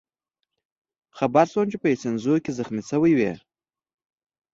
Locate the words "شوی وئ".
2.89-3.31